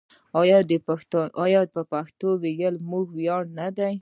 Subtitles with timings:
[1.43, 3.93] آیا د پښتو ویل زموږ ویاړ نه دی؟